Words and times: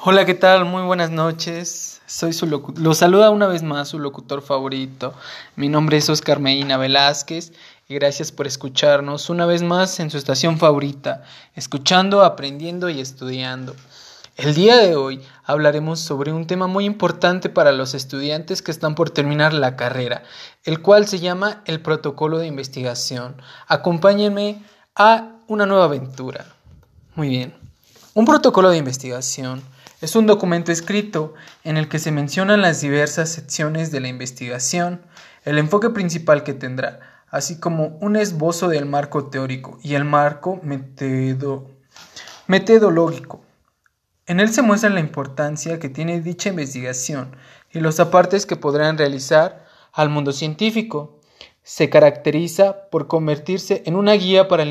Hola, 0.00 0.24
¿qué 0.24 0.32
tal? 0.32 0.64
Muy 0.64 0.82
buenas 0.84 1.10
noches. 1.10 1.93
Soy 2.14 2.32
su 2.32 2.46
lo 2.46 2.94
saluda 2.94 3.30
una 3.30 3.48
vez 3.48 3.64
más 3.64 3.88
su 3.88 3.98
locutor 3.98 4.40
favorito. 4.40 5.14
Mi 5.56 5.68
nombre 5.68 5.96
es 5.96 6.08
Oscar 6.08 6.38
Medina 6.38 6.76
Velázquez 6.76 7.52
y 7.88 7.94
gracias 7.94 8.30
por 8.30 8.46
escucharnos 8.46 9.30
una 9.30 9.46
vez 9.46 9.62
más 9.62 9.98
en 9.98 10.12
su 10.12 10.18
estación 10.18 10.58
favorita, 10.58 11.24
escuchando, 11.56 12.22
aprendiendo 12.22 12.88
y 12.88 13.00
estudiando. 13.00 13.74
El 14.36 14.54
día 14.54 14.76
de 14.76 14.94
hoy 14.94 15.22
hablaremos 15.42 15.98
sobre 15.98 16.32
un 16.32 16.46
tema 16.46 16.68
muy 16.68 16.84
importante 16.84 17.48
para 17.48 17.72
los 17.72 17.94
estudiantes 17.94 18.62
que 18.62 18.70
están 18.70 18.94
por 18.94 19.10
terminar 19.10 19.52
la 19.52 19.74
carrera, 19.74 20.22
el 20.62 20.82
cual 20.82 21.08
se 21.08 21.18
llama 21.18 21.62
el 21.64 21.80
protocolo 21.80 22.38
de 22.38 22.46
investigación. 22.46 23.42
Acompáñenme 23.66 24.62
a 24.94 25.32
una 25.48 25.66
nueva 25.66 25.86
aventura. 25.86 26.46
Muy 27.16 27.28
bien. 27.28 27.73
Un 28.16 28.26
protocolo 28.26 28.70
de 28.70 28.76
investigación 28.78 29.60
es 30.00 30.14
un 30.14 30.26
documento 30.28 30.70
escrito 30.70 31.34
en 31.64 31.76
el 31.76 31.88
que 31.88 31.98
se 31.98 32.12
mencionan 32.12 32.62
las 32.62 32.80
diversas 32.80 33.28
secciones 33.28 33.90
de 33.90 33.98
la 33.98 34.06
investigación, 34.06 35.02
el 35.44 35.58
enfoque 35.58 35.90
principal 35.90 36.44
que 36.44 36.54
tendrá, 36.54 37.24
así 37.28 37.58
como 37.58 37.98
un 38.00 38.14
esbozo 38.14 38.68
del 38.68 38.86
marco 38.86 39.26
teórico 39.30 39.80
y 39.82 39.94
el 39.94 40.04
marco 40.04 40.60
metodológico. 42.46 43.42
En 44.26 44.38
él 44.38 44.52
se 44.52 44.62
muestra 44.62 44.90
la 44.90 45.00
importancia 45.00 45.80
que 45.80 45.88
tiene 45.88 46.20
dicha 46.20 46.50
investigación 46.50 47.34
y 47.72 47.80
los 47.80 47.98
apartes 47.98 48.46
que 48.46 48.54
podrán 48.54 48.96
realizar 48.96 49.66
al 49.92 50.08
mundo 50.08 50.30
científico. 50.30 51.18
Se 51.64 51.90
caracteriza 51.90 52.88
por 52.90 53.08
convertirse 53.08 53.82
en 53.86 53.96
una 53.96 54.12
guía 54.12 54.46
para 54.46 54.62
el, 54.62 54.70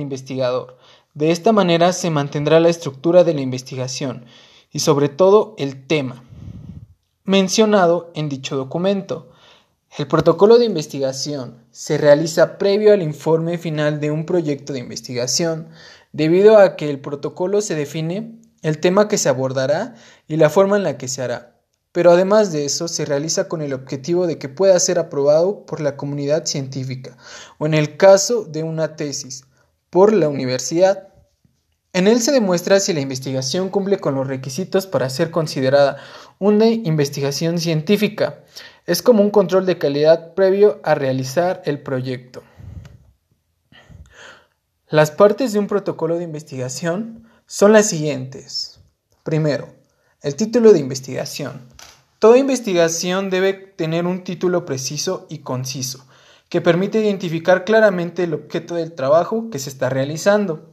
investigador, 0.00 0.78
de 1.16 1.30
esta 1.30 1.50
manera 1.50 1.94
se 1.94 2.10
mantendrá 2.10 2.60
la 2.60 2.68
estructura 2.68 3.24
de 3.24 3.32
la 3.32 3.40
investigación 3.40 4.26
y 4.70 4.80
sobre 4.80 5.08
todo 5.08 5.54
el 5.56 5.86
tema 5.86 6.22
mencionado 7.24 8.12
en 8.14 8.28
dicho 8.28 8.54
documento. 8.54 9.30
El 9.96 10.08
protocolo 10.08 10.58
de 10.58 10.66
investigación 10.66 11.64
se 11.70 11.96
realiza 11.96 12.58
previo 12.58 12.92
al 12.92 13.00
informe 13.00 13.56
final 13.56 13.98
de 13.98 14.10
un 14.10 14.26
proyecto 14.26 14.74
de 14.74 14.80
investigación, 14.80 15.68
debido 16.12 16.58
a 16.58 16.76
que 16.76 16.90
el 16.90 17.00
protocolo 17.00 17.62
se 17.62 17.74
define 17.74 18.38
el 18.60 18.78
tema 18.78 19.08
que 19.08 19.16
se 19.16 19.30
abordará 19.30 19.94
y 20.28 20.36
la 20.36 20.50
forma 20.50 20.76
en 20.76 20.82
la 20.82 20.98
que 20.98 21.08
se 21.08 21.22
hará. 21.22 21.56
Pero 21.92 22.10
además 22.10 22.52
de 22.52 22.66
eso, 22.66 22.88
se 22.88 23.06
realiza 23.06 23.48
con 23.48 23.62
el 23.62 23.72
objetivo 23.72 24.26
de 24.26 24.36
que 24.36 24.50
pueda 24.50 24.78
ser 24.78 24.98
aprobado 24.98 25.64
por 25.64 25.80
la 25.80 25.96
comunidad 25.96 26.44
científica 26.44 27.16
o 27.56 27.64
en 27.64 27.72
el 27.72 27.96
caso 27.96 28.44
de 28.44 28.64
una 28.64 28.96
tesis, 28.96 29.45
por 29.96 30.12
la 30.12 30.28
universidad. 30.28 31.08
En 31.94 32.06
él 32.06 32.20
se 32.20 32.30
demuestra 32.30 32.80
si 32.80 32.92
la 32.92 33.00
investigación 33.00 33.70
cumple 33.70 33.98
con 33.98 34.14
los 34.14 34.26
requisitos 34.26 34.86
para 34.86 35.08
ser 35.08 35.30
considerada 35.30 35.96
una 36.38 36.66
investigación 36.66 37.58
científica. 37.58 38.44
Es 38.84 39.00
como 39.00 39.22
un 39.22 39.30
control 39.30 39.64
de 39.64 39.78
calidad 39.78 40.34
previo 40.34 40.80
a 40.84 40.94
realizar 40.94 41.62
el 41.64 41.80
proyecto. 41.80 42.42
Las 44.90 45.12
partes 45.12 45.54
de 45.54 45.60
un 45.60 45.66
protocolo 45.66 46.18
de 46.18 46.24
investigación 46.24 47.26
son 47.46 47.72
las 47.72 47.88
siguientes. 47.88 48.80
Primero, 49.22 49.68
el 50.20 50.36
título 50.36 50.74
de 50.74 50.80
investigación. 50.80 51.70
Toda 52.18 52.36
investigación 52.36 53.30
debe 53.30 53.54
tener 53.54 54.04
un 54.04 54.24
título 54.24 54.66
preciso 54.66 55.26
y 55.30 55.38
conciso 55.38 56.04
que 56.48 56.60
permite 56.60 57.00
identificar 57.00 57.64
claramente 57.64 58.24
el 58.24 58.34
objeto 58.34 58.74
del 58.74 58.92
trabajo 58.92 59.50
que 59.50 59.58
se 59.58 59.70
está 59.70 59.88
realizando. 59.88 60.70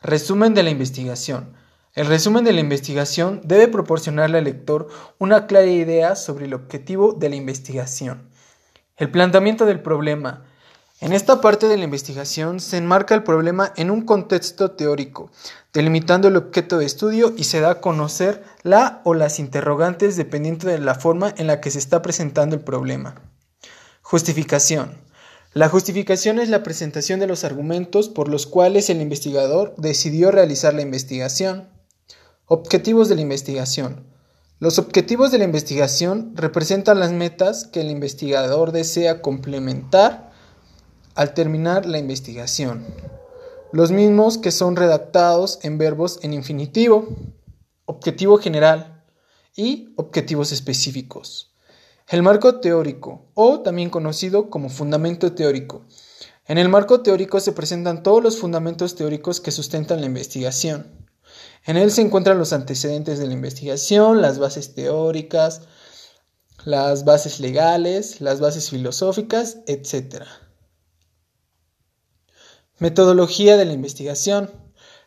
Resumen 0.00 0.54
de 0.54 0.62
la 0.62 0.70
investigación. 0.70 1.54
El 1.94 2.06
resumen 2.06 2.44
de 2.44 2.54
la 2.54 2.60
investigación 2.60 3.42
debe 3.44 3.68
proporcionarle 3.68 4.38
al 4.38 4.44
lector 4.44 4.88
una 5.18 5.46
clara 5.46 5.66
idea 5.66 6.16
sobre 6.16 6.46
el 6.46 6.54
objetivo 6.54 7.12
de 7.12 7.28
la 7.28 7.36
investigación. 7.36 8.30
El 8.96 9.10
planteamiento 9.10 9.66
del 9.66 9.80
problema. 9.80 10.44
En 11.00 11.12
esta 11.12 11.40
parte 11.40 11.66
de 11.68 11.76
la 11.76 11.84
investigación 11.84 12.60
se 12.60 12.78
enmarca 12.78 13.14
el 13.14 13.24
problema 13.24 13.72
en 13.76 13.90
un 13.90 14.02
contexto 14.02 14.70
teórico, 14.70 15.30
delimitando 15.74 16.28
el 16.28 16.36
objeto 16.36 16.78
de 16.78 16.86
estudio 16.86 17.34
y 17.36 17.44
se 17.44 17.60
da 17.60 17.72
a 17.72 17.80
conocer 17.80 18.42
la 18.62 19.02
o 19.04 19.12
las 19.12 19.38
interrogantes 19.38 20.16
dependiendo 20.16 20.68
de 20.68 20.78
la 20.78 20.94
forma 20.94 21.34
en 21.36 21.48
la 21.48 21.60
que 21.60 21.70
se 21.70 21.78
está 21.78 22.00
presentando 22.00 22.56
el 22.56 22.62
problema. 22.62 23.16
Justificación. 24.12 24.98
La 25.54 25.70
justificación 25.70 26.38
es 26.38 26.50
la 26.50 26.62
presentación 26.62 27.18
de 27.18 27.26
los 27.26 27.44
argumentos 27.44 28.10
por 28.10 28.28
los 28.28 28.46
cuales 28.46 28.90
el 28.90 29.00
investigador 29.00 29.74
decidió 29.78 30.30
realizar 30.30 30.74
la 30.74 30.82
investigación. 30.82 31.70
Objetivos 32.44 33.08
de 33.08 33.14
la 33.14 33.22
investigación. 33.22 34.04
Los 34.58 34.78
objetivos 34.78 35.32
de 35.32 35.38
la 35.38 35.44
investigación 35.44 36.32
representan 36.34 37.00
las 37.00 37.10
metas 37.10 37.64
que 37.64 37.80
el 37.80 37.88
investigador 37.88 38.70
desea 38.70 39.22
complementar 39.22 40.30
al 41.14 41.32
terminar 41.32 41.86
la 41.86 41.96
investigación. 41.96 42.84
Los 43.72 43.92
mismos 43.92 44.36
que 44.36 44.50
son 44.50 44.76
redactados 44.76 45.58
en 45.62 45.78
verbos 45.78 46.18
en 46.20 46.34
infinitivo, 46.34 47.08
objetivo 47.86 48.36
general 48.36 49.06
y 49.56 49.94
objetivos 49.96 50.52
específicos. 50.52 51.51
El 52.12 52.22
marco 52.22 52.60
teórico, 52.60 53.30
o 53.32 53.60
también 53.60 53.88
conocido 53.88 54.50
como 54.50 54.68
fundamento 54.68 55.32
teórico. 55.32 55.86
En 56.46 56.58
el 56.58 56.68
marco 56.68 57.00
teórico 57.00 57.40
se 57.40 57.52
presentan 57.52 58.02
todos 58.02 58.22
los 58.22 58.38
fundamentos 58.38 58.96
teóricos 58.96 59.40
que 59.40 59.50
sustentan 59.50 60.00
la 60.00 60.08
investigación. 60.08 61.08
En 61.64 61.78
él 61.78 61.90
se 61.90 62.02
encuentran 62.02 62.36
los 62.36 62.52
antecedentes 62.52 63.18
de 63.18 63.28
la 63.28 63.32
investigación, 63.32 64.20
las 64.20 64.38
bases 64.38 64.74
teóricas, 64.74 65.62
las 66.66 67.06
bases 67.06 67.40
legales, 67.40 68.20
las 68.20 68.40
bases 68.40 68.68
filosóficas, 68.68 69.60
etc. 69.66 70.24
Metodología 72.78 73.56
de 73.56 73.64
la 73.64 73.72
investigación. 73.72 74.50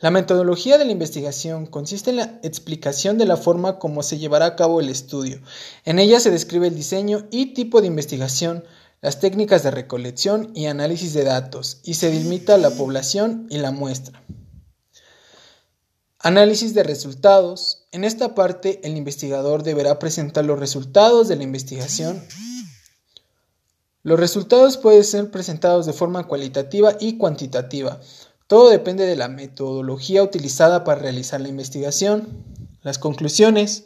La 0.00 0.12
metodología 0.12 0.78
de 0.78 0.84
la 0.84 0.92
investigación 0.92 1.66
consiste 1.66 2.10
en 2.10 2.16
la 2.16 2.38
explicación 2.44 3.18
de 3.18 3.24
la 3.24 3.36
forma 3.36 3.80
como 3.80 4.04
se 4.04 4.16
llevará 4.16 4.46
a 4.46 4.54
cabo 4.54 4.78
el 4.78 4.90
estudio. 4.90 5.40
En 5.84 5.98
ella 5.98 6.20
se 6.20 6.30
describe 6.30 6.68
el 6.68 6.76
diseño 6.76 7.26
y 7.32 7.52
tipo 7.52 7.80
de 7.80 7.88
investigación, 7.88 8.62
las 9.00 9.18
técnicas 9.18 9.64
de 9.64 9.72
recolección 9.72 10.52
y 10.54 10.66
análisis 10.66 11.14
de 11.14 11.24
datos, 11.24 11.80
y 11.82 11.94
se 11.94 12.12
delimita 12.12 12.56
la 12.58 12.70
población 12.70 13.48
y 13.50 13.58
la 13.58 13.72
muestra. 13.72 14.22
Análisis 16.20 16.74
de 16.74 16.84
resultados. 16.84 17.88
En 17.90 18.04
esta 18.04 18.36
parte, 18.36 18.80
el 18.84 18.96
investigador 18.96 19.64
deberá 19.64 19.98
presentar 19.98 20.44
los 20.44 20.60
resultados 20.60 21.26
de 21.26 21.34
la 21.34 21.42
investigación. 21.42 22.22
Los 24.04 24.20
resultados 24.20 24.76
pueden 24.76 25.02
ser 25.02 25.32
presentados 25.32 25.86
de 25.86 25.92
forma 25.92 26.28
cualitativa 26.28 26.96
y 27.00 27.18
cuantitativa. 27.18 28.00
Todo 28.48 28.70
depende 28.70 29.04
de 29.04 29.14
la 29.14 29.28
metodología 29.28 30.22
utilizada 30.22 30.82
para 30.82 31.02
realizar 31.02 31.38
la 31.38 31.48
investigación. 31.48 32.46
Las 32.80 32.98
conclusiones. 32.98 33.84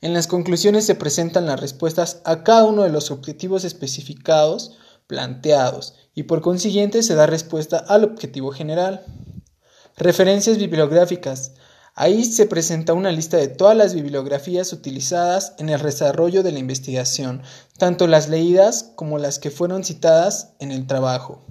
En 0.00 0.14
las 0.14 0.28
conclusiones 0.28 0.86
se 0.86 0.94
presentan 0.94 1.46
las 1.46 1.58
respuestas 1.58 2.20
a 2.24 2.44
cada 2.44 2.66
uno 2.66 2.84
de 2.84 2.90
los 2.90 3.10
objetivos 3.10 3.64
especificados 3.64 4.76
planteados 5.08 5.94
y 6.14 6.22
por 6.22 6.40
consiguiente 6.40 7.02
se 7.02 7.16
da 7.16 7.26
respuesta 7.26 7.78
al 7.78 8.04
objetivo 8.04 8.52
general. 8.52 9.04
Referencias 9.96 10.56
bibliográficas. 10.56 11.54
Ahí 11.96 12.24
se 12.24 12.46
presenta 12.46 12.92
una 12.92 13.10
lista 13.10 13.38
de 13.38 13.48
todas 13.48 13.76
las 13.76 13.92
bibliografías 13.92 14.72
utilizadas 14.72 15.54
en 15.58 15.68
el 15.68 15.82
desarrollo 15.82 16.44
de 16.44 16.52
la 16.52 16.60
investigación, 16.60 17.42
tanto 17.76 18.06
las 18.06 18.28
leídas 18.28 18.92
como 18.94 19.18
las 19.18 19.40
que 19.40 19.50
fueron 19.50 19.82
citadas 19.82 20.52
en 20.60 20.70
el 20.70 20.86
trabajo. 20.86 21.44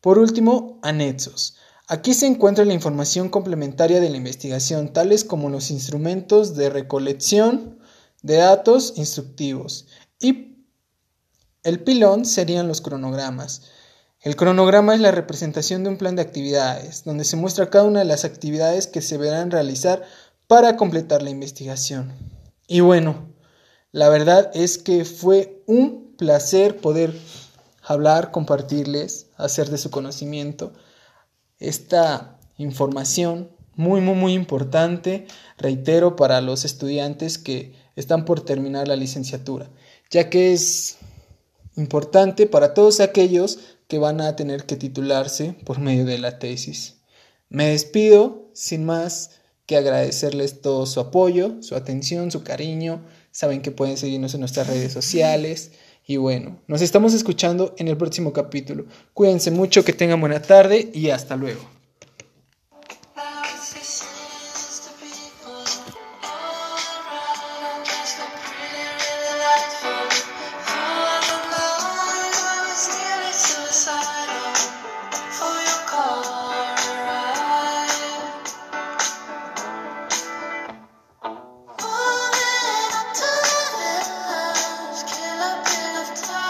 Por 0.00 0.18
último, 0.18 0.78
anexos. 0.82 1.56
Aquí 1.86 2.14
se 2.14 2.26
encuentra 2.26 2.64
la 2.64 2.74
información 2.74 3.28
complementaria 3.28 4.00
de 4.00 4.10
la 4.10 4.16
investigación, 4.16 4.92
tales 4.92 5.24
como 5.24 5.48
los 5.48 5.70
instrumentos 5.70 6.54
de 6.54 6.70
recolección 6.70 7.78
de 8.22 8.36
datos 8.36 8.94
instructivos. 8.96 9.86
Y 10.20 10.66
el 11.62 11.80
pilón 11.80 12.24
serían 12.24 12.68
los 12.68 12.80
cronogramas. 12.80 13.62
El 14.20 14.36
cronograma 14.36 14.94
es 14.94 15.00
la 15.00 15.12
representación 15.12 15.82
de 15.82 15.90
un 15.90 15.96
plan 15.96 16.16
de 16.16 16.22
actividades, 16.22 17.04
donde 17.04 17.24
se 17.24 17.36
muestra 17.36 17.70
cada 17.70 17.84
una 17.84 18.00
de 18.00 18.04
las 18.04 18.24
actividades 18.24 18.86
que 18.86 19.00
se 19.00 19.16
verán 19.16 19.50
realizar 19.50 20.02
para 20.46 20.76
completar 20.76 21.22
la 21.22 21.30
investigación. 21.30 22.12
Y 22.66 22.80
bueno, 22.80 23.28
La 23.90 24.10
verdad 24.10 24.50
es 24.52 24.76
que 24.76 25.06
fue 25.06 25.62
un 25.66 26.14
placer 26.18 26.76
poder 26.76 27.14
hablar, 27.88 28.30
compartirles, 28.30 29.28
hacer 29.36 29.70
de 29.70 29.78
su 29.78 29.90
conocimiento 29.90 30.72
esta 31.58 32.38
información 32.58 33.50
muy, 33.74 34.00
muy, 34.00 34.14
muy 34.14 34.34
importante, 34.34 35.26
reitero, 35.56 36.14
para 36.16 36.40
los 36.40 36.64
estudiantes 36.64 37.38
que 37.38 37.74
están 37.96 38.24
por 38.24 38.44
terminar 38.44 38.88
la 38.88 38.96
licenciatura, 38.96 39.70
ya 40.10 40.28
que 40.28 40.52
es 40.52 40.98
importante 41.76 42.46
para 42.46 42.74
todos 42.74 43.00
aquellos 43.00 43.58
que 43.86 43.98
van 43.98 44.20
a 44.20 44.36
tener 44.36 44.66
que 44.66 44.76
titularse 44.76 45.56
por 45.64 45.78
medio 45.78 46.04
de 46.04 46.18
la 46.18 46.38
tesis. 46.38 46.96
Me 47.48 47.68
despido 47.68 48.50
sin 48.52 48.84
más 48.84 49.30
que 49.64 49.76
agradecerles 49.76 50.60
todo 50.60 50.84
su 50.86 51.00
apoyo, 51.00 51.62
su 51.62 51.74
atención, 51.74 52.30
su 52.30 52.42
cariño. 52.42 53.04
Saben 53.30 53.62
que 53.62 53.70
pueden 53.70 53.96
seguirnos 53.96 54.34
en 54.34 54.40
nuestras 54.40 54.66
redes 54.66 54.92
sociales. 54.92 55.72
Y 56.10 56.16
bueno, 56.16 56.58
nos 56.68 56.80
estamos 56.80 57.12
escuchando 57.12 57.74
en 57.76 57.86
el 57.86 57.98
próximo 57.98 58.32
capítulo. 58.32 58.86
Cuídense 59.12 59.50
mucho, 59.50 59.84
que 59.84 59.92
tengan 59.92 60.18
buena 60.22 60.40
tarde 60.40 60.88
y 60.94 61.10
hasta 61.10 61.36
luego. 61.36 61.60